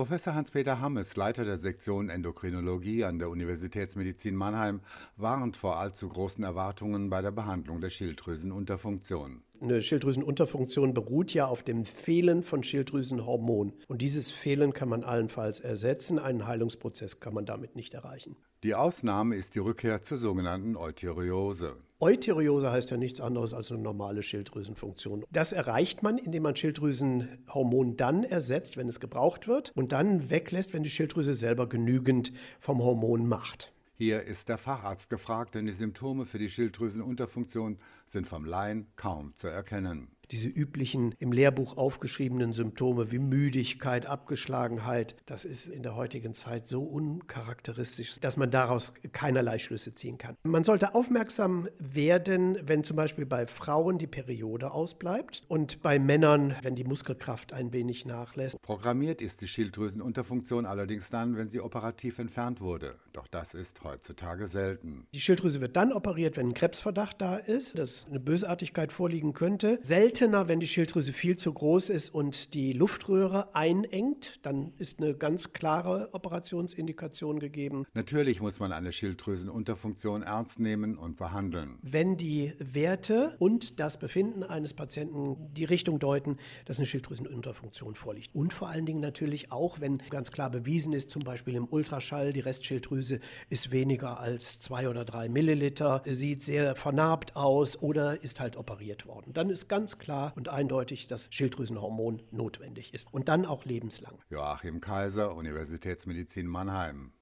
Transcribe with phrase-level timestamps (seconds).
[0.00, 4.80] Professor Hans-Peter Hammes, Leiter der Sektion Endokrinologie an der Universitätsmedizin Mannheim,
[5.18, 9.42] warnt vor allzu großen Erwartungen bei der Behandlung der Schilddrüsenunterfunktion.
[9.62, 13.74] Eine Schilddrüsenunterfunktion beruht ja auf dem Fehlen von Schilddrüsenhormonen.
[13.88, 16.18] Und dieses Fehlen kann man allenfalls ersetzen.
[16.18, 18.36] Einen Heilungsprozess kann man damit nicht erreichen.
[18.62, 21.76] Die Ausnahme ist die Rückkehr zur sogenannten Eutyreose.
[21.98, 25.26] Eutyreose heißt ja nichts anderes als eine normale Schilddrüsenfunktion.
[25.30, 30.72] Das erreicht man, indem man Schilddrüsenhormon dann ersetzt, wenn es gebraucht wird, und dann weglässt,
[30.72, 33.74] wenn die Schilddrüse selber genügend vom Hormon macht.
[34.00, 39.34] Hier ist der Facharzt gefragt, denn die Symptome für die Schilddrüsenunterfunktion sind vom Laien kaum
[39.34, 45.96] zu erkennen diese üblichen im Lehrbuch aufgeschriebenen Symptome wie Müdigkeit, Abgeschlagenheit, das ist in der
[45.96, 50.36] heutigen Zeit so uncharakteristisch, dass man daraus keinerlei Schlüsse ziehen kann.
[50.42, 56.54] Man sollte aufmerksam werden, wenn zum Beispiel bei Frauen die Periode ausbleibt und bei Männern,
[56.62, 58.60] wenn die Muskelkraft ein wenig nachlässt.
[58.62, 62.94] Programmiert ist die Schilddrüsenunterfunktion allerdings dann, wenn sie operativ entfernt wurde.
[63.12, 65.06] Doch das ist heutzutage selten.
[65.14, 69.78] Die Schilddrüse wird dann operiert, wenn ein Krebsverdacht da ist, dass eine Bösartigkeit vorliegen könnte.
[69.82, 74.38] Selten seltener, wenn die Schilddrüse viel zu groß ist und die Luftröhre einengt.
[74.42, 77.86] Dann ist eine ganz klare Operationsindikation gegeben.
[77.94, 81.78] Natürlich muss man eine Schilddrüsenunterfunktion ernst nehmen und behandeln.
[81.80, 88.34] Wenn die Werte und das Befinden eines Patienten die Richtung deuten, dass eine Schilddrüsenunterfunktion vorliegt.
[88.34, 92.34] Und vor allen Dingen natürlich auch, wenn ganz klar bewiesen ist, zum Beispiel im Ultraschall,
[92.34, 98.38] die Restschilddrüse ist weniger als zwei oder drei Milliliter, sieht sehr vernarbt aus oder ist
[98.38, 99.32] halt operiert worden.
[99.32, 104.18] Dann ist ganz klar, klar und eindeutig, dass Schilddrüsenhormon notwendig ist und dann auch lebenslang.
[104.28, 107.12] Joachim Kaiser, Universitätsmedizin Mannheim.